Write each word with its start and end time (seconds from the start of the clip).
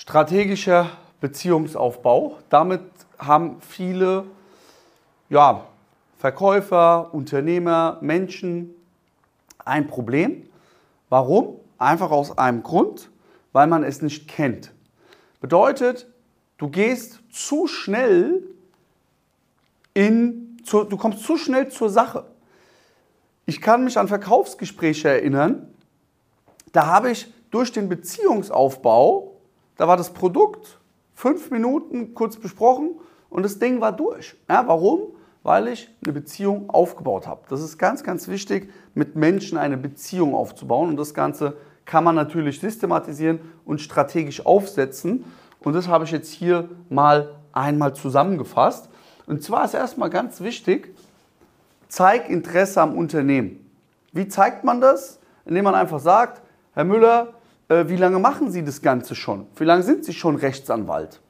strategischer 0.00 0.90
Beziehungsaufbau. 1.20 2.38
Damit 2.48 2.80
haben 3.18 3.60
viele 3.60 4.24
ja, 5.28 5.66
Verkäufer, 6.16 7.12
Unternehmer, 7.12 7.98
Menschen 8.00 8.74
ein 9.62 9.86
Problem. 9.86 10.48
Warum? 11.10 11.56
Einfach 11.76 12.10
aus 12.10 12.38
einem 12.38 12.62
Grund, 12.62 13.10
weil 13.52 13.66
man 13.66 13.84
es 13.84 14.00
nicht 14.00 14.26
kennt. 14.26 14.72
Bedeutet, 15.42 16.06
du 16.56 16.68
gehst 16.68 17.20
zu 17.30 17.66
schnell 17.66 18.42
in, 19.92 20.56
zu, 20.64 20.84
du 20.84 20.96
kommst 20.96 21.24
zu 21.24 21.36
schnell 21.36 21.68
zur 21.68 21.90
Sache. 21.90 22.24
Ich 23.44 23.60
kann 23.60 23.84
mich 23.84 23.98
an 23.98 24.08
Verkaufsgespräche 24.08 25.10
erinnern, 25.10 25.68
da 26.72 26.86
habe 26.86 27.10
ich 27.10 27.30
durch 27.50 27.70
den 27.72 27.90
Beziehungsaufbau, 27.90 29.29
da 29.80 29.88
war 29.88 29.96
das 29.96 30.10
Produkt 30.10 30.78
fünf 31.14 31.50
Minuten 31.50 32.12
kurz 32.12 32.36
besprochen 32.36 33.00
und 33.30 33.44
das 33.44 33.58
Ding 33.58 33.80
war 33.80 33.92
durch. 33.92 34.36
Ja, 34.46 34.68
warum? 34.68 35.14
Weil 35.42 35.68
ich 35.68 35.88
eine 36.04 36.12
Beziehung 36.12 36.68
aufgebaut 36.68 37.26
habe. 37.26 37.40
Das 37.48 37.62
ist 37.62 37.78
ganz, 37.78 38.04
ganz 38.04 38.28
wichtig, 38.28 38.70
mit 38.92 39.16
Menschen 39.16 39.56
eine 39.56 39.78
Beziehung 39.78 40.34
aufzubauen 40.34 40.90
und 40.90 40.98
das 40.98 41.14
Ganze 41.14 41.56
kann 41.86 42.04
man 42.04 42.14
natürlich 42.14 42.60
systematisieren 42.60 43.40
und 43.64 43.80
strategisch 43.80 44.44
aufsetzen. 44.44 45.24
Und 45.60 45.72
das 45.72 45.88
habe 45.88 46.04
ich 46.04 46.10
jetzt 46.10 46.30
hier 46.30 46.68
mal 46.90 47.36
einmal 47.54 47.94
zusammengefasst. 47.94 48.90
Und 49.26 49.42
zwar 49.42 49.64
ist 49.64 49.72
erstmal 49.72 50.10
ganz 50.10 50.42
wichtig, 50.42 50.94
zeig 51.88 52.28
Interesse 52.28 52.82
am 52.82 52.98
Unternehmen. 52.98 53.66
Wie 54.12 54.28
zeigt 54.28 54.62
man 54.62 54.82
das? 54.82 55.20
Indem 55.46 55.64
man 55.64 55.74
einfach 55.74 56.00
sagt, 56.00 56.42
Herr 56.74 56.84
Müller, 56.84 57.32
äh, 57.70 57.88
wie 57.88 57.96
lange 57.96 58.18
machen 58.18 58.50
Sie 58.50 58.62
das 58.62 58.82
Ganze 58.82 59.14
schon? 59.14 59.46
Wie 59.56 59.64
lange 59.64 59.82
sind 59.82 60.04
Sie 60.04 60.12
schon 60.12 60.36
Rechtsanwalt? 60.36 61.20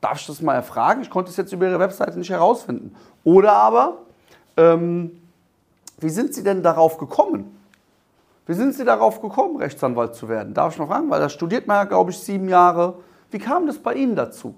Darf 0.00 0.20
ich 0.20 0.26
das 0.26 0.40
mal 0.40 0.54
erfragen? 0.54 1.02
Ich 1.02 1.10
konnte 1.10 1.30
es 1.30 1.36
jetzt 1.36 1.52
über 1.52 1.68
Ihre 1.68 1.78
Webseite 1.78 2.18
nicht 2.18 2.30
herausfinden. 2.30 2.94
Oder 3.24 3.52
aber, 3.52 3.98
ähm, 4.56 5.20
wie 5.98 6.08
sind 6.08 6.32
Sie 6.32 6.42
denn 6.42 6.62
darauf 6.62 6.96
gekommen? 6.96 7.56
Wie 8.46 8.54
sind 8.54 8.74
Sie 8.74 8.84
darauf 8.84 9.20
gekommen, 9.20 9.56
Rechtsanwalt 9.56 10.14
zu 10.14 10.28
werden? 10.28 10.54
Darf 10.54 10.72
ich 10.72 10.78
noch 10.78 10.88
fragen? 10.88 11.10
Weil 11.10 11.20
da 11.20 11.28
studiert 11.28 11.66
man 11.66 11.76
ja, 11.76 11.84
glaube 11.84 12.12
ich, 12.12 12.18
sieben 12.18 12.48
Jahre. 12.48 12.94
Wie 13.30 13.38
kam 13.38 13.66
das 13.66 13.78
bei 13.78 13.94
Ihnen 13.94 14.16
dazu? 14.16 14.54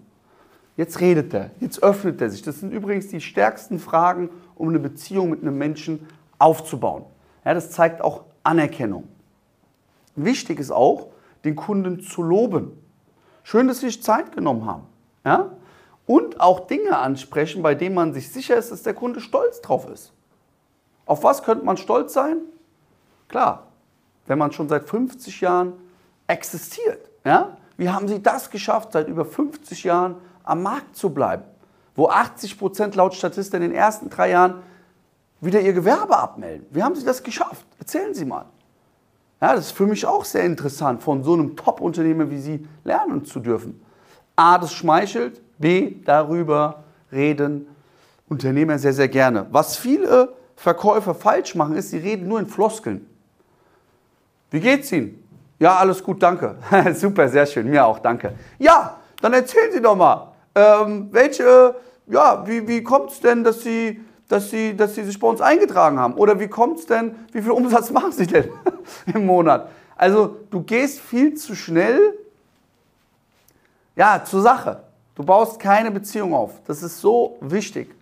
Jetzt 0.77 1.01
redet 1.01 1.35
er, 1.35 1.51
jetzt 1.61 1.83
öffnet 1.83 2.20
er 2.20 2.31
sich. 2.31 2.42
Das 2.42 2.61
sind 2.61 2.73
übrigens 2.73 3.09
die 3.09 3.20
stärksten 3.20 3.79
Fragen, 3.79 4.31
um 4.55 4.69
eine 4.69 4.79
Beziehung 4.79 5.31
mit 5.31 5.42
einem 5.42 5.59
Menschen 5.59 6.07
aufzubauen. 6.39 7.05
Ja, 7.45 7.53
das 7.53 7.70
zeigt 7.73 8.01
auch 8.01 8.23
Anerkennung. 8.42 9.09
Wichtig 10.14 10.61
ist 10.61 10.70
auch, 10.70 11.09
den 11.45 11.57
Kunden 11.57 12.01
zu 12.01 12.23
loben. 12.23 12.73
Schön, 13.43 13.69
dass 13.69 13.81
Sie 13.81 13.87
sich 13.87 14.03
Zeit 14.03 14.33
genommen 14.33 14.67
haben. 14.67 14.85
Ja? 15.25 15.51
Und 16.07 16.41
auch 16.41 16.67
Dinge 16.67 16.97
ansprechen, 16.98 17.62
bei 17.62 17.75
denen 17.75 17.95
man 17.95 18.12
sich 18.12 18.33
sicher 18.33 18.57
ist, 18.57 18.71
dass 18.71 18.83
der 18.83 18.95
Kunde 18.95 19.21
stolz 19.21 19.61
drauf 19.61 19.89
ist. 19.89 20.13
Auf 21.07 21.25
was 21.25 21.43
könnte 21.43 21.65
man 21.65 21.77
stolz 21.77 22.13
sein? 22.13 22.39
Klar, 23.29 23.67
wenn 24.27 24.39
man 24.39 24.53
schon 24.53 24.69
seit 24.69 24.89
50 24.89 25.41
Jahren 25.41 25.75
existiert. 26.27 27.11
Ja? 27.25 27.57
Wie 27.77 27.89
haben 27.89 28.09
Sie 28.09 28.23
das 28.23 28.51
geschafft, 28.51 28.93
seit 28.93 29.09
über 29.09 29.25
50 29.25 29.85
Jahren 29.85 30.17
am 30.45 30.63
Markt 30.63 30.97
zu 30.97 31.11
bleiben? 31.11 31.45
Wo 31.95 32.09
80 32.09 32.59
Prozent 32.59 32.95
laut 32.95 33.15
Statista 33.15 33.57
in 33.57 33.63
den 33.63 33.73
ersten 33.73 34.09
drei 34.09 34.31
Jahren 34.31 34.63
wieder 35.41 35.61
ihr 35.61 35.73
Gewerbe 35.73 36.17
abmelden. 36.17 36.67
Wie 36.70 36.83
haben 36.83 36.95
Sie 36.95 37.05
das 37.05 37.23
geschafft? 37.23 37.67
Erzählen 37.79 38.15
Sie 38.15 38.25
mal. 38.25 38.47
Ja, 39.43 39.57
das 39.57 39.67
ist 39.67 39.73
für 39.73 39.87
mich 39.87 40.07
auch 40.07 40.25
sehr 40.25 40.45
interessant, 40.45 41.03
von 41.03 41.25
so 41.25 41.33
einem 41.33 41.57
Top-Unternehmer 41.57 42.31
wie 42.31 42.39
Sie 42.39 42.69
lernen 42.85 43.25
zu 43.25 43.41
dürfen. 43.41 43.85
A, 44.37 44.57
das 44.57 44.73
schmeichelt, 44.73 45.41
B, 45.59 45.97
darüber 46.05 46.85
reden 47.11 47.67
Unternehmer 48.29 48.79
sehr, 48.79 48.93
sehr 48.93 49.09
gerne. 49.09 49.48
Was 49.51 49.77
viele 49.77 50.33
Verkäufer 50.55 51.13
falsch 51.13 51.57
machen, 51.57 51.75
ist, 51.75 51.91
sie 51.91 51.98
reden 51.98 52.29
nur 52.29 52.39
in 52.39 52.47
Floskeln. 52.47 53.05
Wie 54.53 54.61
geht's 54.61 54.92
Ihnen? 54.92 55.27
Ja, 55.59 55.74
alles 55.74 56.05
gut, 56.05 56.23
danke. 56.23 56.55
Super, 56.95 57.29
sehr 57.29 57.45
schön, 57.47 57.69
mir 57.69 57.85
auch, 57.85 57.98
danke. 57.98 58.35
Ja, 58.61 59.01
dann 59.20 59.33
erzählen 59.33 59.73
Sie 59.73 59.83
doch 59.83 59.97
mal, 59.97 60.35
ähm, 60.55 61.09
welche, 61.11 61.74
ja, 62.07 62.47
wie, 62.47 62.69
wie 62.69 62.85
kommt 62.85 63.11
es 63.11 63.19
denn, 63.19 63.42
dass 63.42 63.63
Sie 63.63 64.01
dass 64.33 64.51
sie, 64.51 64.75
dass 64.75 64.95
sie 64.95 65.05
sich 65.05 65.19
bei 65.19 65.29
uns 65.29 65.43
eingetragen 65.43 65.98
haben? 65.98 66.15
Oder 66.15 66.41
wie 66.41 66.48
kommt 66.48 66.79
es 66.79 66.87
denn, 66.87 67.15
wie 67.33 67.43
viel 67.43 67.51
Umsatz 67.51 67.91
machen 67.93 68.13
sie 68.13 68.27
denn 68.27 68.48
im 69.13 69.27
Monat? 69.27 69.69
Also 69.95 70.39
du 70.51 70.63
gehst 70.63 71.01
viel 71.01 71.35
zu 71.35 71.55
schnell 71.55 72.19
ja, 73.95 74.25
zur 74.25 74.41
Sache. 74.41 74.85
Du 75.15 75.23
baust 75.23 75.61
keine 75.61 75.91
Beziehung 75.91 76.33
auf. 76.33 76.63
Das 76.67 76.83
ist 76.83 77.01
so 77.01 77.37
wichtig. 77.42 77.95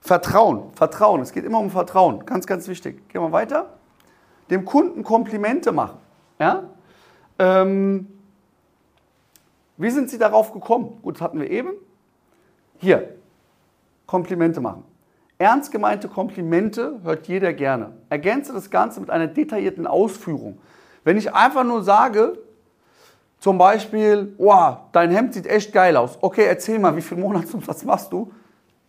Vertrauen, 0.00 0.72
Vertrauen. 0.74 1.20
Es 1.20 1.30
geht 1.30 1.44
immer 1.44 1.60
um 1.60 1.70
Vertrauen. 1.70 2.26
Ganz, 2.26 2.48
ganz 2.48 2.66
wichtig. 2.66 3.08
Gehen 3.08 3.22
wir 3.22 3.30
weiter. 3.30 3.74
Dem 4.50 4.64
Kunden 4.64 5.04
Komplimente 5.04 5.70
machen. 5.70 5.98
Ja? 6.40 6.64
Ähm, 7.38 8.08
wie 9.76 9.90
sind 9.90 10.10
Sie 10.10 10.18
darauf 10.18 10.52
gekommen? 10.52 10.98
Gut, 11.00 11.14
das 11.14 11.22
hatten 11.22 11.38
wir 11.38 11.48
eben. 11.48 11.70
Hier, 12.78 13.14
Komplimente 14.06 14.60
machen. 14.60 14.89
Ernst 15.40 15.72
gemeinte 15.72 16.06
Komplimente 16.06 17.00
hört 17.02 17.26
jeder 17.26 17.54
gerne. 17.54 17.92
Ergänze 18.10 18.52
das 18.52 18.68
Ganze 18.68 19.00
mit 19.00 19.08
einer 19.08 19.26
detaillierten 19.26 19.86
Ausführung. 19.86 20.58
Wenn 21.02 21.16
ich 21.16 21.32
einfach 21.32 21.64
nur 21.64 21.82
sage, 21.82 22.36
zum 23.38 23.56
Beispiel, 23.56 24.34
oh, 24.36 24.74
dein 24.92 25.10
Hemd 25.10 25.32
sieht 25.32 25.46
echt 25.46 25.72
geil 25.72 25.96
aus. 25.96 26.18
Okay, 26.20 26.44
erzähl 26.44 26.78
mal, 26.78 26.94
wie 26.94 27.00
viel 27.00 27.16
Monatsumsatz 27.16 27.84
machst 27.84 28.12
du? 28.12 28.30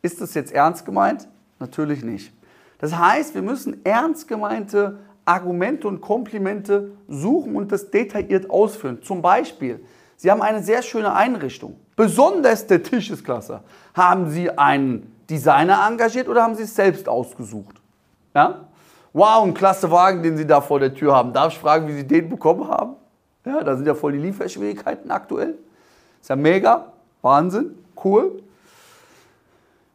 Ist 0.01 0.19
das 0.19 0.33
jetzt 0.33 0.51
ernst 0.51 0.85
gemeint? 0.85 1.25
Natürlich 1.57 2.03
nicht. 2.03 2.33
Das 2.79 2.97
heißt, 2.97 3.33
wir 3.33 3.43
müssen 3.43 3.85
ernst 3.85 4.27
gemeinte 4.27 4.99
Argumente 5.23 5.87
und 5.87 6.01
Komplimente 6.01 6.91
suchen 7.07 7.55
und 7.55 7.71
das 7.71 7.91
detailliert 7.91 8.49
ausführen. 8.49 9.01
Zum 9.01 9.21
Beispiel, 9.21 9.79
Sie 10.17 10.29
haben 10.29 10.41
eine 10.41 10.61
sehr 10.61 10.81
schöne 10.81 11.13
Einrichtung. 11.13 11.77
Besonders 11.95 12.67
der 12.67 12.83
Tisch 12.83 13.09
ist 13.09 13.23
klasse. 13.23 13.61
Haben 13.93 14.29
Sie 14.29 14.49
einen 14.49 15.15
Designer 15.31 15.87
engagiert 15.87 16.27
oder 16.27 16.43
haben 16.43 16.55
Sie 16.55 16.63
es 16.63 16.75
selbst 16.75 17.07
ausgesucht? 17.07 17.81
Ja? 18.35 18.65
Wow, 19.13 19.45
ein 19.45 19.53
klasse 19.53 19.89
Wagen, 19.89 20.21
den 20.21 20.35
Sie 20.35 20.45
da 20.45 20.59
vor 20.59 20.79
der 20.79 20.93
Tür 20.93 21.15
haben. 21.15 21.31
Darf 21.31 21.53
ich 21.53 21.59
fragen, 21.59 21.87
wie 21.87 21.93
Sie 21.93 22.05
den 22.05 22.27
bekommen 22.27 22.67
haben? 22.67 22.95
Ja, 23.45 23.63
da 23.63 23.75
sind 23.75 23.87
ja 23.87 23.95
voll 23.95 24.11
die 24.11 24.19
Lieferschwierigkeiten 24.19 25.09
aktuell. 25.09 25.57
Ist 26.19 26.29
ja 26.29 26.35
mega, 26.35 26.91
Wahnsinn, 27.21 27.75
cool. 28.03 28.43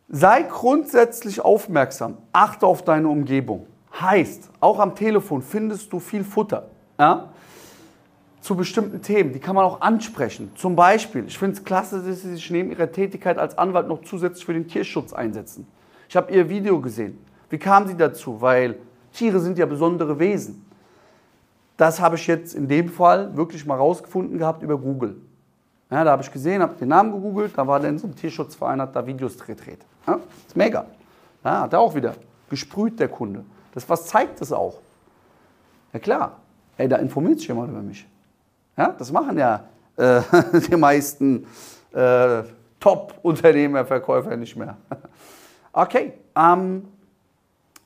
Sei 0.09 0.43
grundsätzlich 0.43 1.41
aufmerksam, 1.41 2.17
achte 2.33 2.67
auf 2.67 2.83
deine 2.83 3.09
Umgebung. 3.09 3.67
Heißt, 4.01 4.51
auch 4.61 4.79
am 4.79 4.95
Telefon 4.95 5.43
findest 5.43 5.93
du 5.93 6.01
viel 6.01 6.25
Futter. 6.25 6.69
Ja? 6.99 7.29
Zu 8.47 8.55
bestimmten 8.55 9.03
Themen. 9.03 9.33
Die 9.33 9.41
kann 9.41 9.57
man 9.57 9.65
auch 9.65 9.81
ansprechen. 9.81 10.53
Zum 10.55 10.77
Beispiel, 10.77 11.25
ich 11.27 11.37
finde 11.37 11.57
es 11.57 11.65
klasse, 11.65 12.01
dass 12.01 12.23
Sie 12.23 12.31
sich 12.31 12.49
neben 12.51 12.71
Ihrer 12.71 12.93
Tätigkeit 12.93 13.39
als 13.39 13.59
Anwalt 13.59 13.89
noch 13.89 14.03
zusätzlich 14.03 14.47
für 14.47 14.53
den 14.53 14.69
Tierschutz 14.69 15.13
einsetzen. 15.13 15.67
Ich 16.09 16.17
habe 16.17 16.33
Ihr 16.33 16.49
Video 16.49 16.81
gesehen. 16.81 17.19
Wie 17.51 17.59
kamen 17.59 17.89
Sie 17.89 17.97
dazu? 17.97 18.41
Weil 18.41 18.77
Tiere 19.13 19.41
sind 19.41 19.59
ja 19.59 19.67
besondere 19.67 20.21
Wesen. 20.21 20.65
Das 21.77 22.01
habe 22.01 22.15
ich 22.15 22.29
jetzt 22.29 22.55
in 22.55 22.69
dem 22.69 22.89
Fall 22.89 23.37
wirklich 23.37 23.67
mal 23.67 23.75
rausgefunden 23.75 24.39
gehabt 24.39 24.63
über 24.63 24.79
Google. 24.79 25.17
Ja, 25.91 26.05
da 26.05 26.13
habe 26.13 26.23
ich 26.23 26.31
gesehen, 26.31 26.63
habe 26.63 26.77
den 26.77 26.89
Namen 26.89 27.13
gegoogelt, 27.13 27.53
da 27.57 27.67
war 27.67 27.81
dann 27.81 27.99
so 27.99 28.07
ein 28.07 28.15
Tierschutzverein, 28.15 28.81
hat 28.81 28.95
da 28.95 29.05
Videos 29.05 29.37
gedreht. 29.45 29.85
Ja, 30.07 30.21
ist 30.47 30.57
mega. 30.57 30.87
Ja, 31.45 31.63
hat 31.63 31.73
er 31.73 31.81
auch 31.81 31.97
wieder 31.97 32.15
gesprüht, 32.49 33.01
der 33.01 33.09
Kunde. 33.09 33.45
Das, 33.75 33.89
was 33.89 34.07
zeigt 34.07 34.41
das 34.41 34.53
auch? 34.53 34.79
Ja 35.93 35.99
klar, 35.99 36.37
ey, 36.77 36.89
da 36.89 36.97
informiert 36.97 37.41
sich 37.41 37.49
jemand 37.49 37.71
über 37.71 37.83
mich. 37.83 38.07
Ja, 38.77 38.95
das 38.99 39.11
machen 39.11 39.39
ja 39.39 39.65
äh, 39.97 40.21
die 40.71 40.77
meisten 40.77 41.47
äh, 41.93 42.43
Top-Unternehmer, 42.81 43.85
Verkäufer 43.85 44.37
nicht 44.37 44.57
mehr. 44.57 44.77
Okay, 45.79 46.15
ähm, 46.35 46.89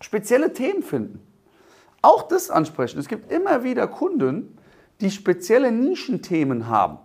spezielle 0.01 0.53
Themen 0.53 0.85
finden. 0.85 1.21
Auch 2.03 2.29
das 2.29 2.49
ansprechen. 2.49 3.01
Es 3.01 3.09
gibt 3.09 3.33
immer 3.33 3.65
wieder 3.65 3.89
Kunden, 3.89 4.57
die 5.01 5.11
spezielle 5.11 5.73
Nischenthemen 5.73 6.69
haben. 6.69 6.99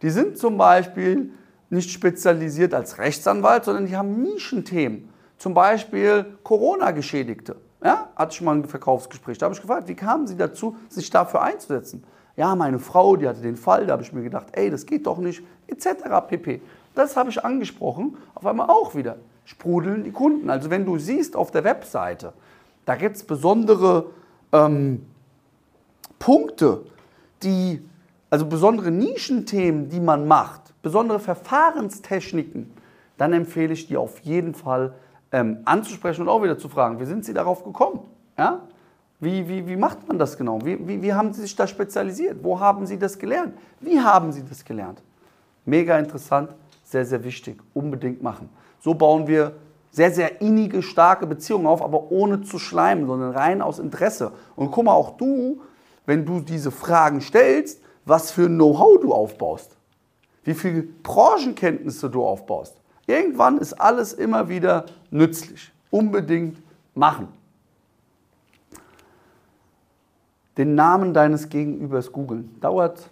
Die 0.00 0.10
sind 0.10 0.38
zum 0.38 0.56
Beispiel 0.56 1.32
nicht 1.70 1.90
spezialisiert 1.90 2.72
als 2.72 2.98
Rechtsanwalt, 2.98 3.64
sondern 3.64 3.86
die 3.86 3.96
haben 3.96 4.22
Nischenthemen. 4.22 5.08
Zum 5.38 5.54
Beispiel 5.54 6.24
Corona-Geschädigte. 6.44 7.56
Ja, 7.82 8.08
hatte 8.14 8.32
ich 8.34 8.40
mal 8.40 8.56
ein 8.56 8.64
Verkaufsgespräch. 8.64 9.38
Da 9.38 9.46
habe 9.46 9.56
ich 9.56 9.60
gefragt, 9.60 9.88
wie 9.88 9.96
kamen 9.96 10.28
Sie 10.28 10.36
dazu, 10.36 10.76
sich 10.88 11.10
dafür 11.10 11.42
einzusetzen? 11.42 12.04
Ja, 12.38 12.54
meine 12.54 12.78
Frau, 12.78 13.16
die 13.16 13.26
hatte 13.26 13.40
den 13.40 13.56
Fall, 13.56 13.86
da 13.86 13.94
habe 13.94 14.04
ich 14.04 14.12
mir 14.12 14.22
gedacht, 14.22 14.46
ey, 14.52 14.70
das 14.70 14.86
geht 14.86 15.08
doch 15.08 15.18
nicht, 15.18 15.42
etc. 15.66 15.88
pp. 16.28 16.62
Das 16.94 17.16
habe 17.16 17.30
ich 17.30 17.44
angesprochen, 17.44 18.16
auf 18.36 18.46
einmal 18.46 18.70
auch 18.70 18.94
wieder 18.94 19.16
sprudeln 19.44 20.04
die 20.04 20.12
Kunden. 20.12 20.48
Also 20.48 20.70
wenn 20.70 20.86
du 20.86 20.98
siehst 20.98 21.34
auf 21.34 21.50
der 21.50 21.64
Webseite, 21.64 22.32
da 22.84 22.94
gibt 22.94 23.16
es 23.16 23.24
besondere 23.24 24.06
ähm, 24.52 25.04
Punkte, 26.20 26.84
die, 27.42 27.82
also 28.30 28.46
besondere 28.46 28.92
Nischenthemen, 28.92 29.88
die 29.88 29.98
man 29.98 30.28
macht, 30.28 30.74
besondere 30.80 31.18
Verfahrenstechniken, 31.18 32.70
dann 33.16 33.32
empfehle 33.32 33.72
ich 33.72 33.88
dir 33.88 34.00
auf 34.00 34.20
jeden 34.20 34.54
Fall 34.54 34.94
ähm, 35.32 35.58
anzusprechen 35.64 36.22
und 36.22 36.28
auch 36.28 36.44
wieder 36.44 36.56
zu 36.56 36.68
fragen, 36.68 37.00
wie 37.00 37.04
sind 37.04 37.24
Sie 37.24 37.34
darauf 37.34 37.64
gekommen? 37.64 37.98
Ja? 38.38 38.62
Wie, 39.20 39.48
wie, 39.48 39.66
wie 39.66 39.76
macht 39.76 40.06
man 40.06 40.18
das 40.18 40.36
genau? 40.36 40.60
Wie, 40.64 40.86
wie, 40.86 41.02
wie 41.02 41.12
haben 41.12 41.32
Sie 41.32 41.42
sich 41.42 41.56
da 41.56 41.66
spezialisiert? 41.66 42.38
Wo 42.42 42.60
haben 42.60 42.86
Sie 42.86 42.98
das 42.98 43.18
gelernt? 43.18 43.54
Wie 43.80 44.00
haben 44.00 44.30
Sie 44.30 44.44
das 44.44 44.64
gelernt? 44.64 45.02
Mega 45.64 45.98
interessant, 45.98 46.54
sehr, 46.84 47.04
sehr 47.04 47.22
wichtig. 47.24 47.60
Unbedingt 47.74 48.22
machen. 48.22 48.48
So 48.80 48.94
bauen 48.94 49.26
wir 49.26 49.54
sehr, 49.90 50.12
sehr 50.12 50.40
innige, 50.40 50.82
starke 50.82 51.26
Beziehungen 51.26 51.66
auf, 51.66 51.82
aber 51.82 52.12
ohne 52.12 52.42
zu 52.42 52.58
schleimen, 52.58 53.06
sondern 53.06 53.32
rein 53.32 53.60
aus 53.60 53.80
Interesse. 53.80 54.32
Und 54.54 54.70
guck 54.70 54.84
mal, 54.84 54.92
auch 54.92 55.16
du, 55.16 55.60
wenn 56.06 56.24
du 56.24 56.40
diese 56.40 56.70
Fragen 56.70 57.20
stellst, 57.20 57.82
was 58.04 58.30
für 58.30 58.46
Know-how 58.46 59.00
du 59.00 59.12
aufbaust, 59.12 59.76
wie 60.44 60.54
viele 60.54 60.82
Branchenkenntnisse 60.82 62.08
du 62.08 62.24
aufbaust. 62.24 62.80
Irgendwann 63.06 63.58
ist 63.58 63.74
alles 63.74 64.12
immer 64.12 64.48
wieder 64.48 64.86
nützlich. 65.10 65.72
Unbedingt 65.90 66.58
machen. 66.94 67.28
Den 70.58 70.74
Namen 70.74 71.14
deines 71.14 71.48
Gegenübers 71.48 72.12
googeln. 72.12 72.60
Dauert 72.60 73.10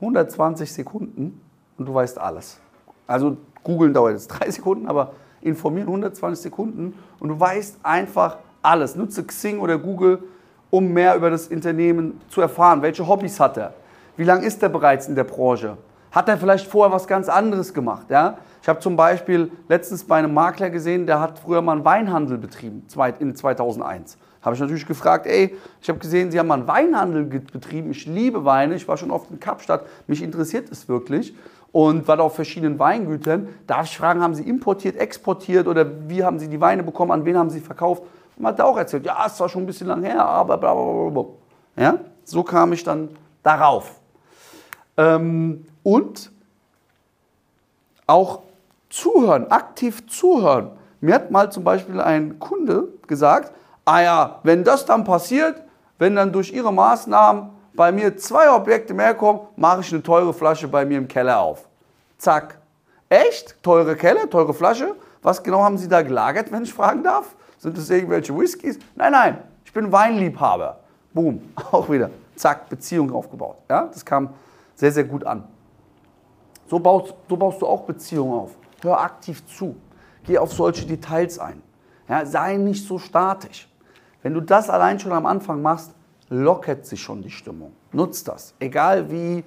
120 0.00 0.72
Sekunden 0.72 1.40
und 1.78 1.86
du 1.86 1.94
weißt 1.94 2.18
alles. 2.18 2.58
Also 3.06 3.36
googeln 3.62 3.92
dauert 3.92 4.14
jetzt 4.14 4.28
drei 4.28 4.50
Sekunden, 4.50 4.88
aber 4.88 5.12
informieren 5.42 5.88
120 5.88 6.42
Sekunden 6.42 6.94
und 7.20 7.28
du 7.28 7.38
weißt 7.38 7.78
einfach 7.82 8.38
alles. 8.62 8.96
Nutze 8.96 9.24
Xing 9.24 9.60
oder 9.60 9.78
Google, 9.78 10.22
um 10.70 10.92
mehr 10.92 11.14
über 11.16 11.28
das 11.28 11.48
Unternehmen 11.48 12.20
zu 12.30 12.40
erfahren. 12.40 12.80
Welche 12.80 13.06
Hobbys 13.06 13.38
hat 13.38 13.58
er? 13.58 13.74
Wie 14.16 14.24
lange 14.24 14.46
ist 14.46 14.62
er 14.62 14.70
bereits 14.70 15.06
in 15.06 15.14
der 15.14 15.24
Branche? 15.24 15.76
Hat 16.14 16.28
er 16.28 16.38
vielleicht 16.38 16.68
vorher 16.68 16.94
was 16.94 17.08
ganz 17.08 17.28
anderes 17.28 17.74
gemacht? 17.74 18.06
Ja? 18.08 18.38
Ich 18.62 18.68
habe 18.68 18.78
zum 18.78 18.94
Beispiel 18.94 19.50
letztens 19.68 20.04
bei 20.04 20.16
einem 20.16 20.32
Makler 20.32 20.70
gesehen, 20.70 21.08
der 21.08 21.18
hat 21.18 21.40
früher 21.40 21.60
mal 21.60 21.72
einen 21.72 21.84
Weinhandel 21.84 22.38
betrieben, 22.38 22.86
in 23.18 23.34
2001. 23.34 24.16
Habe 24.40 24.54
ich 24.54 24.60
natürlich 24.60 24.86
gefragt, 24.86 25.26
ey, 25.26 25.56
ich 25.82 25.88
habe 25.88 25.98
gesehen, 25.98 26.30
Sie 26.30 26.38
haben 26.38 26.46
mal 26.46 26.54
einen 26.54 26.68
Weinhandel 26.68 27.24
betrieben. 27.24 27.90
Ich 27.90 28.06
liebe 28.06 28.44
Weine, 28.44 28.76
ich 28.76 28.86
war 28.86 28.96
schon 28.96 29.10
oft 29.10 29.28
in 29.32 29.40
Kapstadt, 29.40 29.86
mich 30.06 30.22
interessiert 30.22 30.70
es 30.70 30.88
wirklich 30.88 31.34
und 31.72 32.06
war 32.06 32.16
da 32.16 32.22
auf 32.22 32.36
verschiedenen 32.36 32.78
Weingütern. 32.78 33.48
Darf 33.66 33.86
ich 33.86 33.98
fragen, 33.98 34.22
haben 34.22 34.36
Sie 34.36 34.44
importiert, 34.44 34.96
exportiert 34.96 35.66
oder 35.66 35.84
wie 36.08 36.22
haben 36.22 36.38
Sie 36.38 36.46
die 36.46 36.60
Weine 36.60 36.84
bekommen, 36.84 37.10
an 37.10 37.24
wen 37.24 37.36
haben 37.36 37.50
Sie 37.50 37.58
verkauft? 37.58 38.04
Man 38.36 38.52
hat 38.52 38.60
auch 38.60 38.76
erzählt, 38.76 39.04
ja, 39.04 39.24
es 39.26 39.40
war 39.40 39.48
schon 39.48 39.64
ein 39.64 39.66
bisschen 39.66 39.88
lang 39.88 40.04
her, 40.04 40.24
aber 40.24 40.58
bla 40.58 40.74
bla 40.74 41.10
bla. 41.10 41.24
Ja, 41.76 41.98
so 42.22 42.44
kam 42.44 42.72
ich 42.72 42.84
dann 42.84 43.08
darauf. 43.42 44.03
Ähm, 44.96 45.66
und 45.82 46.30
auch 48.06 48.40
zuhören, 48.90 49.50
aktiv 49.50 50.06
zuhören. 50.06 50.70
Mir 51.00 51.14
hat 51.14 51.30
mal 51.30 51.50
zum 51.50 51.64
Beispiel 51.64 52.00
ein 52.00 52.38
Kunde 52.38 52.88
gesagt, 53.06 53.52
ah 53.84 54.00
ja, 54.00 54.40
wenn 54.42 54.64
das 54.64 54.86
dann 54.86 55.04
passiert, 55.04 55.62
wenn 55.98 56.16
dann 56.16 56.32
durch 56.32 56.52
Ihre 56.52 56.72
Maßnahmen 56.72 57.50
bei 57.74 57.92
mir 57.92 58.16
zwei 58.16 58.50
Objekte 58.50 58.94
mehr 58.94 59.14
kommen, 59.14 59.40
mache 59.56 59.80
ich 59.80 59.92
eine 59.92 60.02
teure 60.02 60.32
Flasche 60.32 60.68
bei 60.68 60.84
mir 60.84 60.98
im 60.98 61.08
Keller 61.08 61.40
auf. 61.40 61.68
Zack. 62.18 62.58
Echt? 63.08 63.62
Teure 63.62 63.96
Keller, 63.96 64.30
teure 64.30 64.54
Flasche? 64.54 64.94
Was 65.22 65.42
genau 65.42 65.62
haben 65.62 65.78
Sie 65.78 65.88
da 65.88 66.02
gelagert, 66.02 66.50
wenn 66.52 66.62
ich 66.62 66.72
fragen 66.72 67.02
darf? 67.02 67.34
Sind 67.58 67.76
das 67.76 67.90
irgendwelche 67.90 68.36
Whiskys? 68.38 68.78
Nein, 68.94 69.12
nein, 69.12 69.38
ich 69.64 69.72
bin 69.72 69.90
Weinliebhaber. 69.90 70.80
Boom, 71.12 71.40
auch 71.72 71.88
wieder. 71.90 72.10
Zack, 72.36 72.68
Beziehung 72.68 73.12
aufgebaut. 73.12 73.56
Ja, 73.68 73.88
das 73.92 74.04
kam 74.04 74.30
sehr, 74.74 74.92
sehr 74.92 75.04
gut 75.04 75.24
an. 75.24 75.44
So 76.66 76.78
baust, 76.78 77.14
so 77.28 77.36
baust 77.36 77.62
du 77.62 77.66
auch 77.66 77.82
Beziehungen 77.82 78.32
auf. 78.32 78.56
Hör 78.82 79.00
aktiv 79.00 79.44
zu. 79.46 79.76
Geh 80.24 80.38
auf 80.38 80.52
solche 80.52 80.86
Details 80.86 81.38
ein. 81.38 81.62
Ja, 82.08 82.24
sei 82.26 82.56
nicht 82.56 82.86
so 82.86 82.98
statisch. 82.98 83.68
Wenn 84.22 84.34
du 84.34 84.40
das 84.40 84.70
allein 84.70 84.98
schon 84.98 85.12
am 85.12 85.26
Anfang 85.26 85.60
machst, 85.62 85.94
lockert 86.28 86.86
sich 86.86 87.00
schon 87.00 87.22
die 87.22 87.30
Stimmung. 87.30 87.72
Nutzt 87.92 88.26
das. 88.28 88.54
Egal 88.58 89.10
wie, 89.10 89.44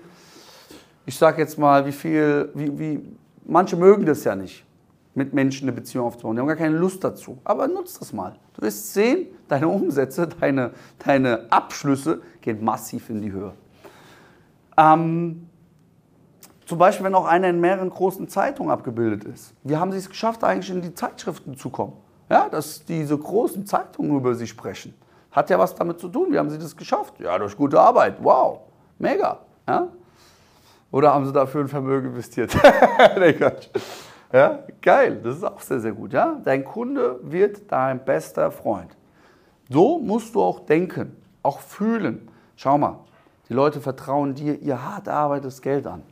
ich 1.06 1.18
sage 1.18 1.42
jetzt 1.42 1.58
mal, 1.58 1.86
wie 1.86 1.92
viel, 1.92 2.52
wie, 2.54 2.80
wie, 2.80 3.18
manche 3.46 3.76
mögen 3.76 4.06
das 4.06 4.24
ja 4.24 4.36
nicht, 4.36 4.64
mit 5.16 5.34
Menschen 5.34 5.68
eine 5.68 5.76
Beziehung 5.76 6.06
aufzubauen. 6.06 6.36
Die 6.36 6.40
haben 6.40 6.48
gar 6.48 6.56
keine 6.56 6.78
Lust 6.78 7.04
dazu. 7.04 7.40
Aber 7.44 7.68
nutzt 7.68 8.00
das 8.00 8.14
mal. 8.14 8.36
Du 8.54 8.62
wirst 8.62 8.94
sehen, 8.94 9.28
deine 9.48 9.68
Umsätze, 9.68 10.28
deine, 10.28 10.72
deine 11.04 11.52
Abschlüsse 11.52 12.22
gehen 12.42 12.64
massiv 12.64 13.10
in 13.10 13.22
die 13.22 13.32
Höhe. 13.32 13.54
Ähm, 14.78 15.50
zum 16.66 16.78
Beispiel, 16.78 17.06
wenn 17.06 17.16
auch 17.16 17.26
einer 17.26 17.50
in 17.50 17.62
mehreren 17.62 17.90
großen 17.90 18.28
Zeitungen 18.28 18.72
abgebildet 18.72 19.24
ist. 19.24 19.54
Wie 19.64 19.78
haben 19.78 19.92
sie 19.92 19.98
es 20.00 20.10
geschafft, 20.10 20.44
eigentlich 20.44 20.70
in 20.70 20.82
die 20.82 20.94
Zeitschriften 20.94 21.56
zu 21.56 21.70
kommen? 21.70 21.94
Ja, 22.30 22.50
dass 22.50 22.84
diese 22.84 23.18
großen 23.18 23.66
Zeitungen 23.66 24.18
über 24.18 24.36
sie 24.36 24.48
sprechen. 24.48 24.94
Hat 25.32 25.50
ja 25.50 25.58
was 25.58 25.76
damit 25.76 26.00
zu 26.00 26.10
tun. 26.10 26.28
Wie 26.32 26.38
haben 26.38 26.50
Sie 26.50 26.58
das 26.58 26.76
geschafft? 26.76 27.20
Ja, 27.20 27.38
durch 27.38 27.56
gute 27.56 27.80
Arbeit. 27.80 28.18
Wow, 28.22 28.62
mega. 28.98 29.40
Ja? 29.68 29.88
Oder 30.92 31.14
haben 31.14 31.26
Sie 31.26 31.32
dafür 31.32 31.62
ein 31.62 31.68
Vermögen 31.68 32.08
investiert? 32.10 32.58
nee. 33.18 33.36
Ja, 34.34 34.60
geil, 34.82 35.22
das 35.24 35.38
ist 35.38 35.44
auch 35.44 35.62
sehr, 35.62 35.80
sehr 35.80 35.94
gut. 35.94 36.12
Ja? 36.12 36.42
Dein 36.44 36.66
Kunde 36.66 37.20
wird 37.22 37.72
dein 37.72 38.04
bester 38.04 38.52
Freund. 38.52 38.98
So 39.70 40.00
musst 40.00 40.36
du 40.36 40.42
auch 40.42 40.62
denken, 40.62 41.16
auch 41.44 41.60
fühlen. 41.60 42.30
Schau 42.56 42.78
mal, 42.78 43.00
die 43.50 43.54
Leute 43.54 43.82
vertrauen 43.82 44.36
dir 44.36 44.60
ihr 44.62 44.84
hart 44.84 45.08
erarbeitetes 45.08 45.62
Geld 45.62 45.88
an. 45.88 46.04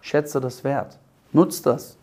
Schätze 0.00 0.40
das 0.40 0.64
wert. 0.64 0.98
Nutz 1.32 1.62
das. 1.62 1.96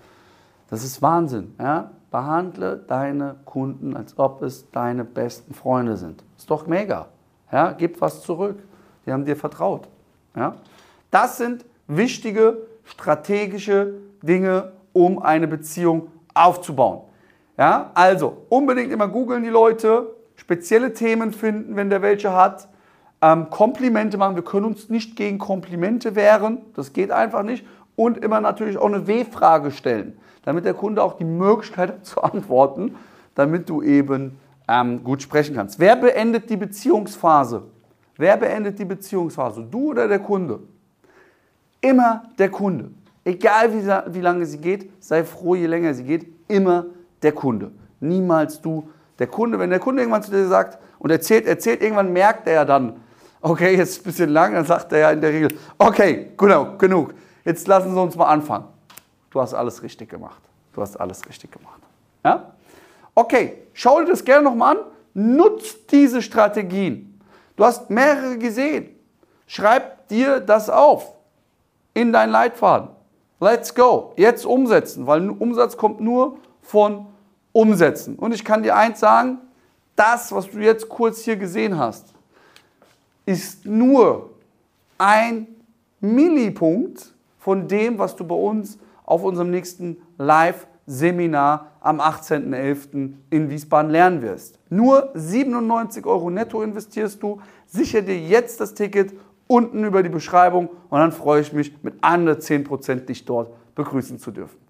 Das 0.69 0.83
ist 0.83 1.01
Wahnsinn. 1.01 1.53
Ja? 1.59 1.91
Behandle 2.09 2.77
deine 2.87 3.35
Kunden, 3.45 3.95
als 3.95 4.17
ob 4.17 4.41
es 4.41 4.69
deine 4.71 5.05
besten 5.05 5.53
Freunde 5.53 5.97
sind. 5.97 6.23
Ist 6.37 6.49
doch 6.49 6.67
mega. 6.67 7.07
Ja, 7.51 7.71
gib 7.71 8.01
was 8.01 8.21
zurück. 8.21 8.59
Die 9.05 9.11
haben 9.11 9.25
dir 9.25 9.35
vertraut. 9.35 9.87
Ja? 10.35 10.55
Das 11.09 11.37
sind 11.37 11.65
wichtige 11.87 12.57
strategische 12.83 13.93
Dinge, 14.21 14.71
um 14.93 15.21
eine 15.21 15.47
Beziehung 15.47 16.07
aufzubauen. 16.33 17.01
Ja? 17.57 17.91
Also 17.93 18.37
unbedingt 18.49 18.91
immer 18.91 19.07
googeln 19.07 19.43
die 19.43 19.49
Leute, 19.49 20.15
spezielle 20.35 20.93
Themen 20.93 21.31
finden, 21.31 21.75
wenn 21.75 21.89
der 21.89 22.01
welche 22.01 22.33
hat. 22.33 22.67
Ähm, 23.21 23.49
Komplimente 23.49 24.17
machen. 24.17 24.35
Wir 24.35 24.43
können 24.43 24.65
uns 24.65 24.89
nicht 24.89 25.15
gegen 25.15 25.37
Komplimente 25.37 26.15
wehren. 26.15 26.59
Das 26.75 26.93
geht 26.93 27.11
einfach 27.11 27.43
nicht. 27.43 27.65
Und 27.95 28.17
immer 28.17 28.41
natürlich 28.41 28.77
auch 28.77 28.87
eine 28.87 29.07
W-Frage 29.07 29.71
stellen 29.71 30.17
damit 30.43 30.65
der 30.65 30.73
Kunde 30.73 31.03
auch 31.03 31.17
die 31.17 31.25
Möglichkeit 31.25 31.89
hat 31.89 32.05
zu 32.05 32.21
antworten, 32.21 32.95
damit 33.35 33.69
du 33.69 33.81
eben 33.81 34.37
ähm, 34.67 35.03
gut 35.03 35.21
sprechen 35.21 35.55
kannst. 35.55 35.79
Wer 35.79 35.95
beendet 35.95 36.49
die 36.49 36.57
Beziehungsphase? 36.57 37.63
Wer 38.17 38.37
beendet 38.37 38.77
die 38.77 38.85
Beziehungsphase? 38.85 39.65
Du 39.69 39.91
oder 39.91 40.07
der 40.07 40.19
Kunde? 40.19 40.59
Immer 41.79 42.23
der 42.37 42.49
Kunde. 42.49 42.91
Egal 43.23 43.73
wie, 43.73 44.13
wie 44.13 44.21
lange 44.21 44.45
sie 44.45 44.57
geht, 44.57 44.91
sei 44.99 45.23
froh, 45.23 45.55
je 45.55 45.67
länger 45.67 45.93
sie 45.93 46.03
geht, 46.03 46.27
immer 46.47 46.85
der 47.21 47.31
Kunde. 47.31 47.71
Niemals 47.99 48.61
du. 48.61 48.89
Der 49.19 49.27
Kunde, 49.27 49.59
wenn 49.59 49.69
der 49.69 49.79
Kunde 49.79 50.01
irgendwann 50.01 50.23
zu 50.23 50.31
dir 50.31 50.47
sagt 50.47 50.79
und 50.97 51.11
erzählt, 51.11 51.45
erzählt, 51.45 51.81
irgendwann 51.81 52.11
merkt 52.11 52.47
er 52.47 52.53
ja 52.53 52.65
dann, 52.65 52.95
okay, 53.41 53.75
jetzt 53.75 54.01
ein 54.01 54.03
bisschen 54.03 54.29
lang, 54.29 54.53
dann 54.53 54.65
sagt 54.65 54.91
er 54.93 54.99
ja 54.99 55.11
in 55.11 55.21
der 55.21 55.31
Regel, 55.31 55.57
okay, 55.77 56.31
genau, 56.37 56.77
genug, 56.77 57.13
jetzt 57.43 57.67
lassen 57.67 57.93
Sie 57.93 57.99
uns 57.99 58.15
mal 58.15 58.27
anfangen 58.27 58.65
du 59.31 59.41
hast 59.41 59.53
alles 59.53 59.81
richtig 59.81 60.09
gemacht. 60.09 60.41
Du 60.73 60.81
hast 60.81 60.99
alles 60.99 61.27
richtig 61.27 61.51
gemacht. 61.51 61.81
Ja? 62.23 62.53
Okay, 63.15 63.63
schau 63.73 63.99
dir 64.01 64.07
das 64.07 64.23
gerne 64.23 64.43
nochmal 64.43 64.77
an. 64.77 64.83
Nutz 65.13 65.85
diese 65.87 66.21
Strategien. 66.21 67.19
Du 67.55 67.65
hast 67.65 67.89
mehrere 67.89 68.37
gesehen. 68.37 68.95
Schreib 69.47 70.07
dir 70.07 70.39
das 70.39 70.69
auf 70.69 71.13
in 71.93 72.13
dein 72.13 72.29
Leitfaden. 72.29 72.89
Let's 73.39 73.73
go. 73.73 74.13
Jetzt 74.15 74.45
umsetzen, 74.45 75.07
weil 75.07 75.29
Umsatz 75.29 75.75
kommt 75.75 75.99
nur 75.99 76.37
von 76.61 77.07
Umsetzen. 77.51 78.15
Und 78.15 78.33
ich 78.33 78.45
kann 78.45 78.63
dir 78.63 78.75
eins 78.77 78.99
sagen, 78.99 79.39
das, 79.95 80.31
was 80.31 80.49
du 80.49 80.59
jetzt 80.59 80.87
kurz 80.87 81.21
hier 81.21 81.35
gesehen 81.35 81.77
hast, 81.77 82.13
ist 83.25 83.65
nur 83.65 84.31
ein 84.97 85.47
Millipunkt 85.99 87.13
von 87.39 87.67
dem, 87.67 87.97
was 87.97 88.15
du 88.15 88.23
bei 88.23 88.35
uns 88.35 88.77
auf 89.03 89.23
unserem 89.23 89.51
nächsten 89.51 89.97
Live-Seminar 90.17 91.71
am 91.81 91.99
18.11. 91.99 93.13
in 93.29 93.49
Wiesbaden 93.49 93.91
lernen 93.91 94.21
wirst. 94.21 94.59
Nur 94.69 95.09
97 95.15 96.05
Euro 96.05 96.29
netto 96.29 96.61
investierst 96.61 97.21
du. 97.21 97.41
Sicher 97.65 98.01
dir 98.01 98.17
jetzt 98.17 98.59
das 98.59 98.73
Ticket 98.73 99.13
unten 99.47 99.83
über 99.83 100.03
die 100.03 100.09
Beschreibung 100.09 100.69
und 100.89 100.99
dann 100.99 101.11
freue 101.11 101.41
ich 101.41 101.51
mich, 101.51 101.83
mit 101.83 102.01
110% 102.01 103.05
dich 103.05 103.25
dort 103.25 103.51
begrüßen 103.75 104.19
zu 104.19 104.31
dürfen. 104.31 104.60